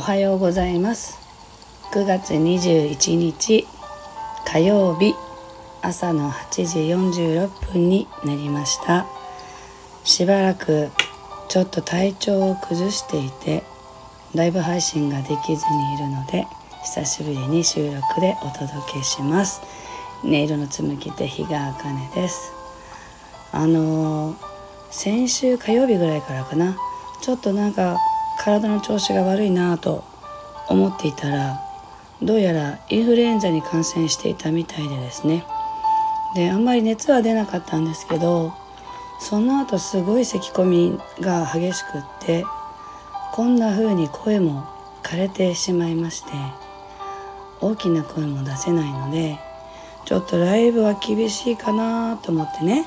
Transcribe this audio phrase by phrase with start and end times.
[0.00, 1.18] おはようございます。
[1.92, 3.66] 9月21日
[4.46, 5.14] 火曜日
[5.82, 6.78] 朝の8時
[7.18, 9.06] 46分になりました。
[10.02, 10.88] しばらく
[11.50, 13.62] ちょっと体調を崩していて
[14.34, 16.46] ライブ配信ができずにいるので
[16.82, 19.60] 久しぶりに収録でお届けします。
[20.24, 22.54] 音色の紡ぎ手日川茜です。
[23.52, 24.36] あのー、
[24.90, 26.78] 先週火曜日ぐらいからかな。
[27.20, 27.98] ちょっとなんか
[28.42, 30.02] 体の調子が悪いなと
[30.66, 31.60] 思っていたら
[32.22, 35.44] どうやらインフルエンザに感染していたみたいでですね。
[36.34, 38.54] であんまり熱は出なかったんですけど
[39.18, 42.46] その後すごい咳込みが激しくって
[43.32, 44.64] こんな風に声も
[45.02, 46.30] 枯れてしまいまして
[47.60, 49.38] 大きな声も出せないので
[50.06, 52.86] ちょっとライブは厳しいかなと思ってね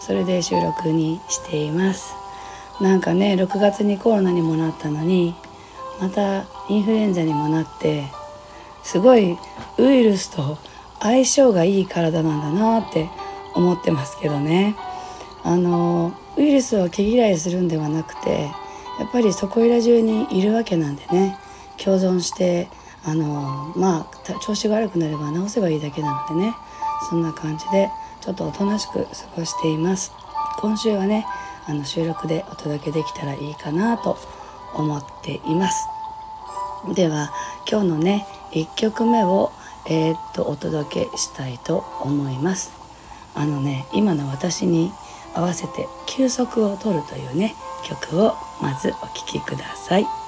[0.00, 2.21] それで収録にしています。
[2.82, 5.34] なんかね6月にコロナにもなったのに
[6.00, 8.04] またインフルエンザにもなって
[8.82, 9.38] すごい
[9.78, 10.58] ウイルスと
[11.00, 13.08] 相性がいい体なんだなって
[13.54, 14.74] 思ってますけどね。
[15.44, 18.50] あのウイルスを毛嫌いするんではなくて
[18.98, 21.38] やっぱりそこいら中にいるわけなんでね。
[21.82, 22.68] 共存して
[23.04, 26.54] あのまあ調子が悪くなれば治せばいいだけなのでね。
[27.08, 30.12] そんな感じでちょっとおとなしく過ごしています。
[30.58, 31.26] 今週はね
[31.66, 34.18] あの収録でお届けできたらいいかなと
[34.74, 35.86] 思っています
[36.94, 37.32] では
[37.70, 39.52] 今日のね1曲目を
[39.86, 42.72] えー、っとお届けしたいと思います
[43.34, 44.92] あのね今の私に
[45.34, 50.21] 合わせて休息をとるというね曲をまずお聴きください。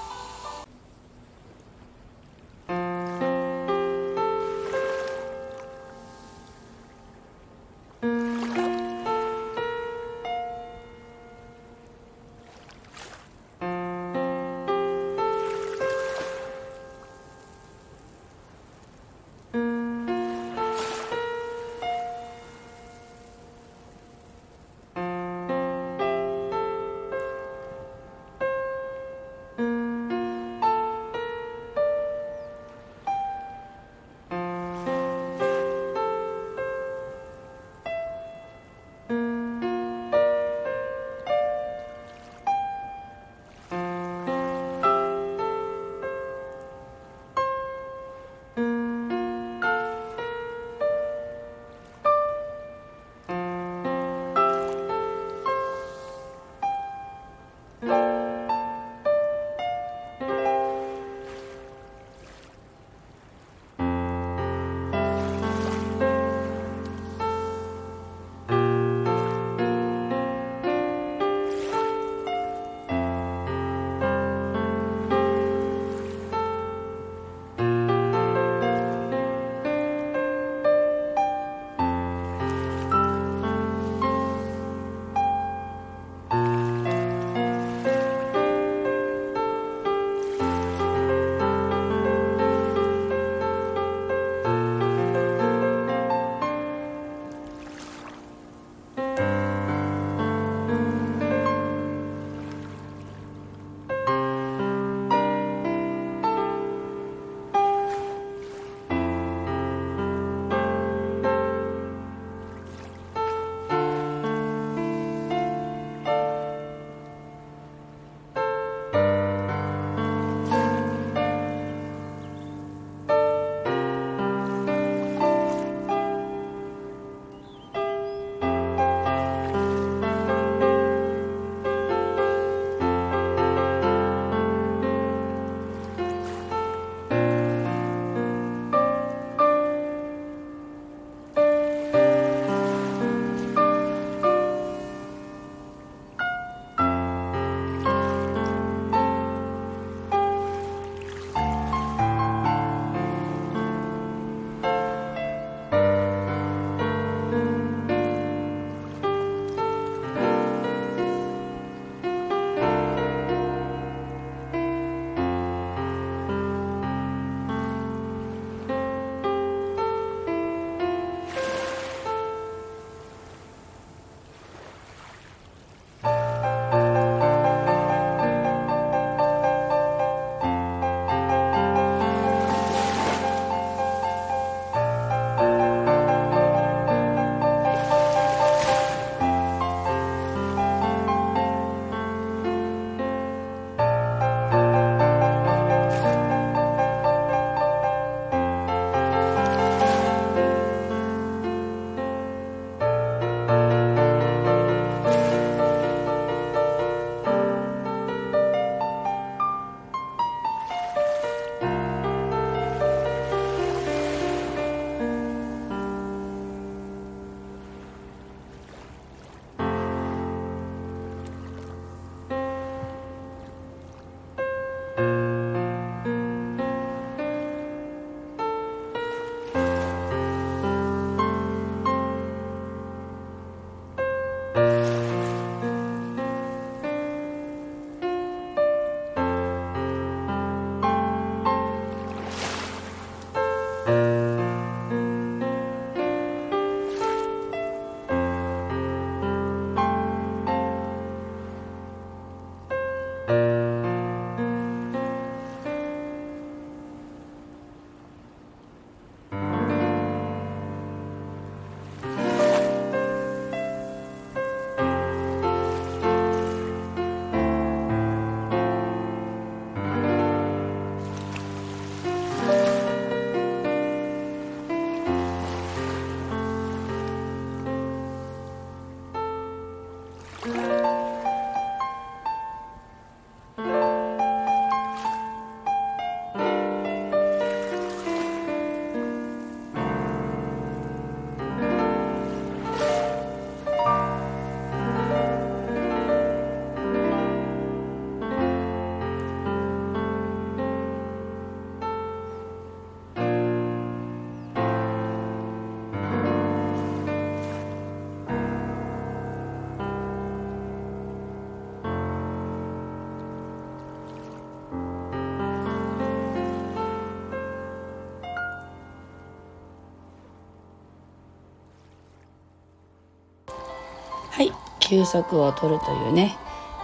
[324.85, 326.37] 休息を取るというね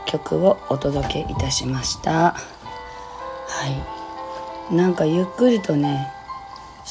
[0.06, 2.32] 曲をお届けいたしました。
[2.32, 3.66] は
[4.70, 4.74] い。
[4.74, 6.12] なんかゆっくりとね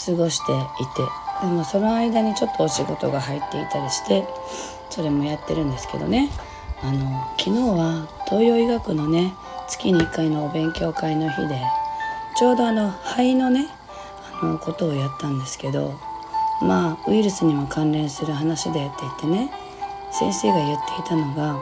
[0.05, 4.27] 過ごしていてでもその間にちょっとお仕事が入っていたりして
[4.89, 6.29] それもやってるんですけどね。
[6.81, 9.33] あの昨日は東洋医学のね
[9.67, 11.59] 月に1回のお勉強会の日で
[12.37, 13.67] ちょうどあの肺のね
[14.41, 15.99] あのことをやったんですけど
[16.61, 19.51] まあウイルスにも関連する話でって言ってね
[20.11, 21.59] 先生が言っていたのが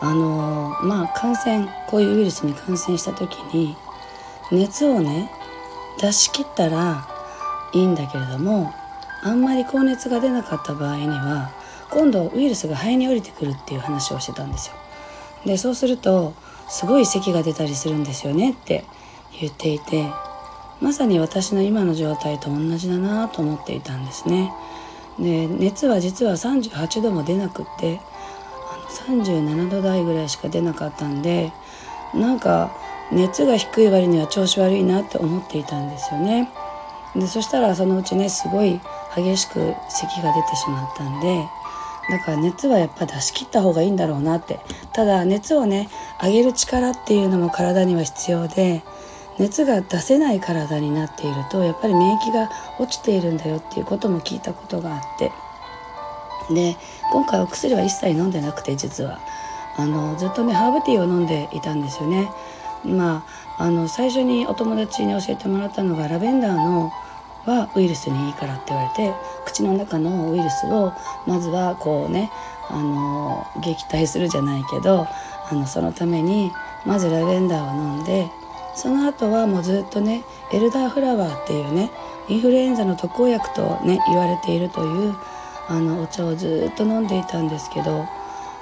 [0.00, 3.76] あのまあ感染こういうウイルスに感染した時に
[4.52, 5.30] 熱をね
[6.00, 7.08] 出し切ったら
[7.72, 8.72] いいんだけれども
[9.22, 11.50] あんまり高熱が出なかった場合には
[11.90, 14.74] 今度ウイルスが肺に降りてくるっていう話をしてたんですよ。
[15.46, 16.34] でそうすると
[16.68, 18.84] すごい咳が出たりするんですよねって
[19.40, 20.10] 言っていて
[20.80, 24.52] まさに私の今の状態と同じだなと思っていたんですね。
[25.18, 28.00] で熱は実は38度も出なくって
[28.70, 31.52] あの37度台ぐらいしか出なかったんで
[32.14, 32.76] なんか
[33.12, 36.50] 熱が低い割には調子悪いなって思っていたんですよね。
[37.14, 38.80] でそしたらそのうちねすごい
[39.14, 41.46] 激しく咳が出てしまったんで
[42.10, 44.60] だから熱はやっぱ出し切った方がいいんだろうなって
[44.92, 45.88] ただ熱をね
[46.22, 48.82] 上げる力っていうのも体には必要で
[49.38, 55.32] 熱が出せない体になっているとやっぱり免疫が落ちているんだよっていうことも聞いたことがあって。
[56.48, 56.76] で
[57.12, 59.20] 今回お薬は一切飲んでなくて実は。
[59.78, 62.30] あのずっとねハーブティーを飲んでいたんですよね。
[62.84, 63.26] ま
[63.58, 66.90] ああの最初にお友達に教えてもらったのがラベンダーの
[67.44, 69.14] はウイルスにいいからって言われて
[69.44, 70.92] 口の中のウイルスを
[71.26, 72.30] まずはこうね
[72.68, 75.06] あの撃退するじゃないけど
[75.50, 76.50] あのそのために
[76.84, 78.28] まずラベンダーを飲んで
[78.76, 81.90] その後はもうずっとねエルダーフラワーっていうね
[82.28, 85.14] インフルエンザの特効薬とね言われているという
[85.68, 88.06] あのお茶をずっと飲んでいたんですけど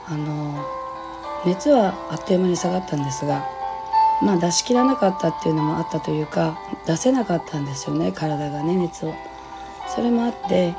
[0.07, 0.65] あの
[1.45, 3.45] 熱はあっという間に下がったんですが
[4.23, 9.15] まあ出し切らなかったっていうのもあったというか出せなかったんですよね体がね熱を。
[9.89, 10.75] それもあって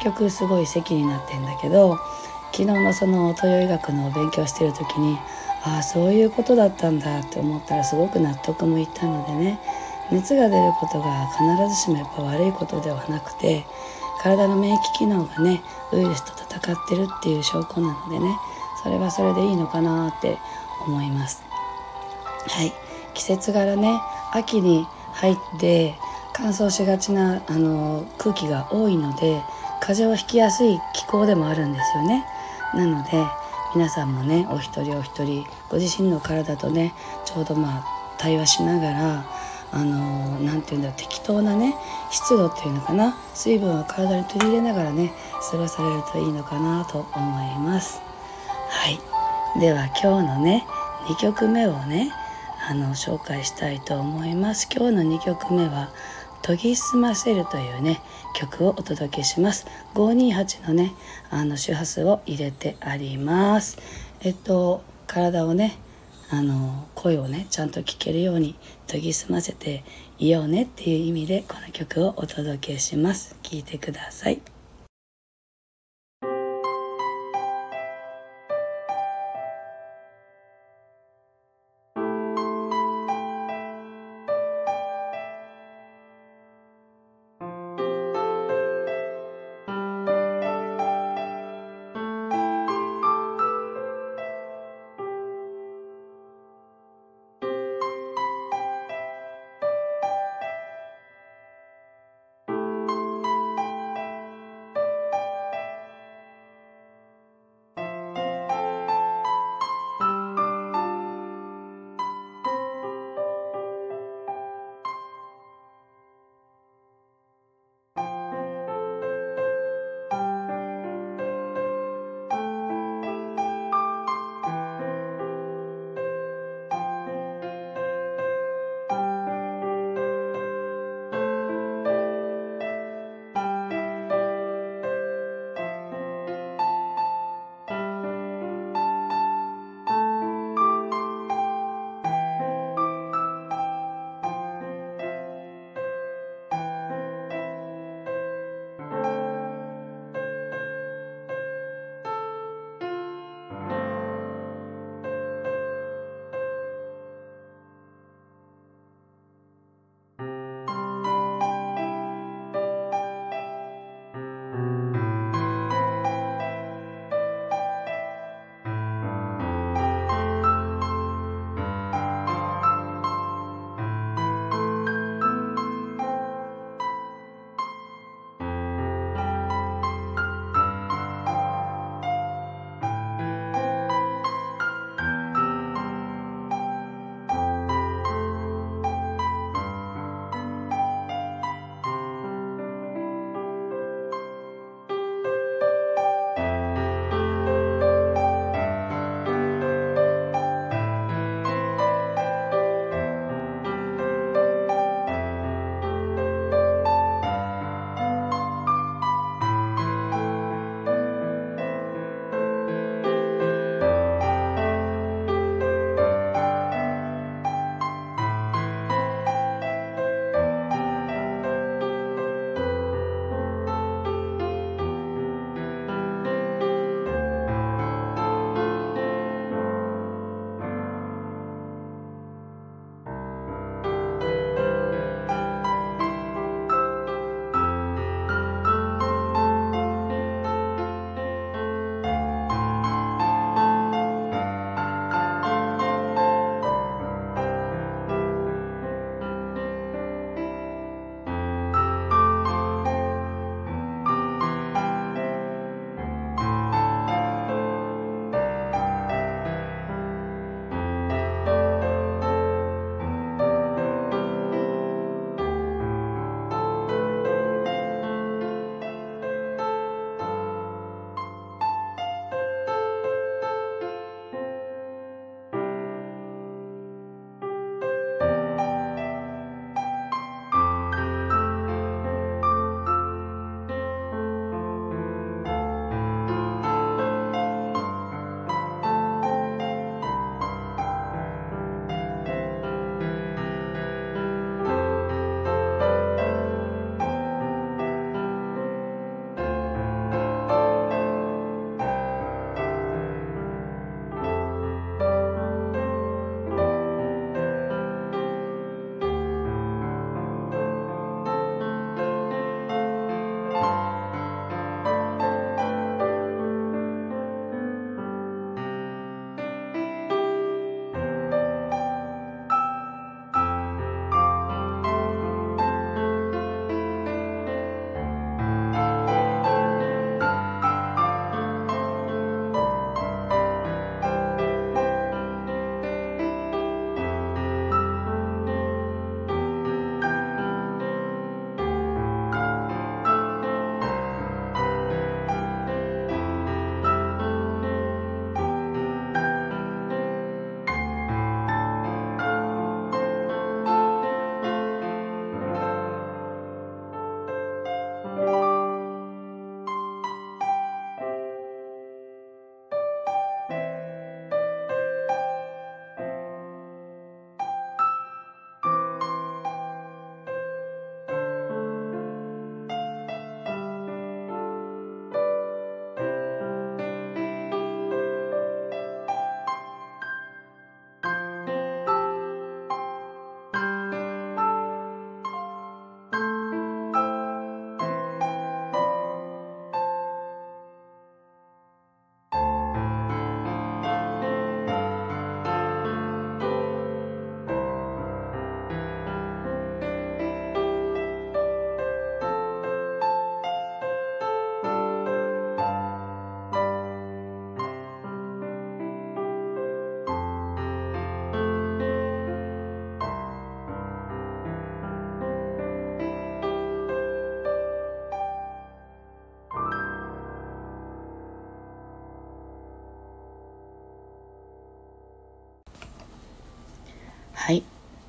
[0.00, 1.98] 結局すごい咳になってんだけど
[2.52, 5.18] 昨日のその東洋医学の勉強してる時に
[5.62, 9.60] ああそういうことだったんだって思ったらすごく納得もいったのでね。
[10.10, 13.64] 熱が出ることが必ずしもやっぱ悪いことではなくて
[14.20, 15.62] 体の免疫機能がね
[15.92, 18.36] ウイルスと戦ってるっていう証拠なのでね。
[18.82, 20.38] それはそれでいいのかなって
[20.86, 21.42] 思います。
[22.48, 22.72] はい。
[23.14, 24.00] 季節柄ね
[24.32, 25.94] 秋に入って
[26.32, 29.42] 乾燥しがちなあの空気が多いので
[29.80, 32.24] 風邪をひきやすい気候でもあるんですよね。
[32.74, 33.10] なので
[33.74, 36.92] 皆さんもねお一人お一人ご自身の体とね
[37.24, 37.84] ちょうどまあ
[38.18, 39.24] 対話しながら
[39.72, 41.76] あの何て言うんだろう適当なね
[42.10, 45.12] 湿度っていうのかな水分を体に取り入れながらね
[45.50, 48.00] 過ごされるといいのかなと思います。
[48.68, 48.98] はい。
[49.60, 50.66] では今日のね
[51.06, 52.12] 2曲目をね
[52.68, 54.68] あの紹介したいと思います。
[54.70, 55.90] 今日の2曲目は
[56.42, 58.00] 研ぎ澄ませるというね
[58.34, 59.66] 曲をお届けします。
[59.94, 60.92] 528のね
[61.30, 63.78] あの周波数を入れてあります。
[64.22, 65.78] えっと体をね
[66.30, 68.54] あの声をねちゃんと聞けるように
[68.86, 69.84] 研ぎ澄ませて
[70.18, 73.36] いようねっていう意味でこの曲をお届けします。
[73.42, 74.59] 聴いてください。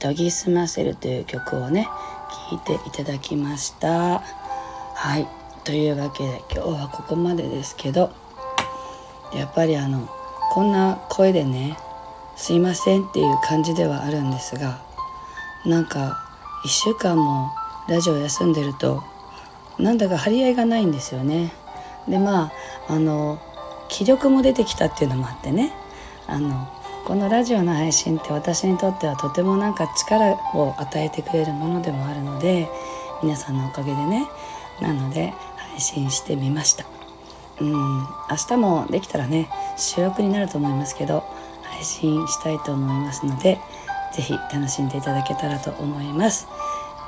[0.01, 1.87] 研ぎ澄ませる」という曲をね
[2.49, 4.21] 聴いていただきました。
[4.95, 5.27] はい。
[5.63, 8.11] というわけで今日はここまでですけど
[9.33, 10.09] やっぱりあの
[10.51, 11.77] こんな声でね
[12.35, 14.79] 「すいません」っていう感じではあるんですが
[15.63, 16.19] なんか
[16.65, 17.51] 1週間も
[17.87, 19.03] ラジオ休んでると
[19.77, 21.51] なんだか張り合いがないんですよね。
[22.07, 22.51] でま
[22.87, 23.39] ああの
[23.87, 25.73] 気力も出てきたっていうのもあってね
[26.27, 26.67] あの
[27.05, 32.69] このラジオの配信って私にとってはとてもなんか力を与えてくれるものでもあるので
[33.21, 34.27] 皆さんのおかげでね。
[34.81, 36.85] なので配信してみました。
[37.59, 37.73] うん。
[37.73, 38.05] 明
[38.47, 41.23] 日もできたらね収録になると思いますけど
[41.63, 43.59] 配信したいと思いますので
[44.13, 46.47] 是非楽しんでいただけたらと思います。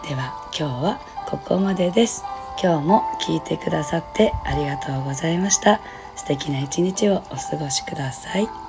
[0.08, 2.24] では今日はここまでです。
[2.62, 5.82] 今日も聞いてくださってありがとうございました。
[6.16, 8.63] 素敵な一日をお過ごしください。